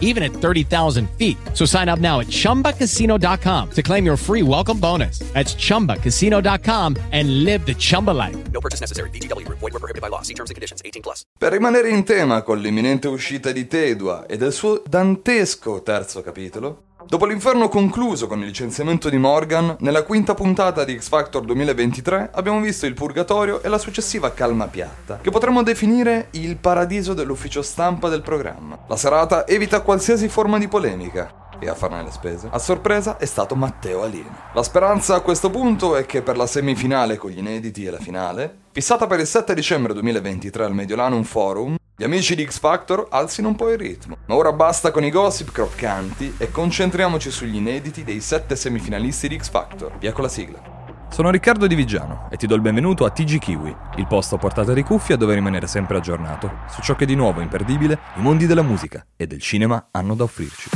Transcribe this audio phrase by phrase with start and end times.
[0.00, 1.36] even at 30,000 feet.
[1.52, 5.18] So sign up now at chumbacasino.com to claim your free welcome bonus.
[5.34, 8.36] That's chumbacasino.com and live the Chumba life.
[8.52, 9.10] No purchase necessary.
[9.10, 9.58] VGW Group.
[9.58, 10.22] Void were prohibited by law.
[10.22, 10.80] See terms and conditions.
[10.84, 11.24] 18 plus.
[11.36, 16.93] Per rimanere in tema con l'imminente uscita di Tedua e del suo dantesco terzo capitolo,
[17.08, 22.30] dopo l'inferno concluso con il licenziamento di Morgan, nella quinta puntata di X Factor 2023
[22.32, 27.62] abbiamo visto il purgatorio e la successiva calma piatta, che potremmo definire il paradiso dell'ufficio
[27.62, 28.78] stampa del programma.
[28.86, 33.24] La serata evita qualsiasi forma di polemica, e a farne le spese, a sorpresa è
[33.24, 34.36] stato Matteo Alieno.
[34.52, 37.98] La speranza a questo punto è che per la semifinale con gli inediti e la
[37.98, 43.06] finale, fissata per il 7 dicembre 2023 al Mediolanum Forum, gli amici di X Factor
[43.08, 44.16] alzino un po' il ritmo.
[44.26, 49.38] Ma ora basta con i gossip croccanti e concentriamoci sugli inediti dei sette semifinalisti di
[49.38, 49.96] X Factor.
[49.98, 50.72] Via con la sigla.
[51.08, 54.38] Sono Riccardo Di Vigiano e ti do il benvenuto a TG Kiwi, il posto a
[54.38, 58.46] portata di cuffia dove rimanere sempre aggiornato su ciò che di nuovo imperdibile i mondi
[58.46, 60.70] della musica e del cinema hanno da offrirci.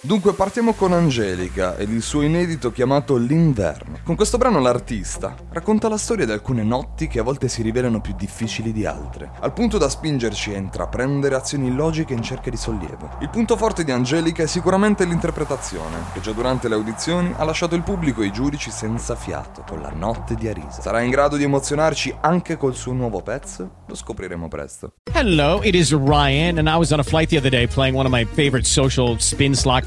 [0.00, 3.98] Dunque partiamo con Angelica ed il suo inedito chiamato L'inverno.
[4.04, 8.00] Con questo brano l'artista racconta la storia di alcune notti che a volte si rivelano
[8.00, 12.56] più difficili di altre, al punto da spingerci a intraprendere azioni illogiche in cerca di
[12.56, 13.16] sollievo.
[13.20, 17.74] Il punto forte di Angelica è sicuramente l'interpretazione, che già durante le audizioni ha lasciato
[17.74, 20.80] il pubblico e i giudici senza fiato con la notte di Arisa.
[20.80, 23.82] Sarà in grado di emozionarci anche col suo nuovo pezzo?
[23.88, 24.92] Lo scopriremo presto.
[25.12, 28.06] Hello, it is Ryan, and I was on a flight the other day playing one
[28.06, 29.86] of my favorite social spin slot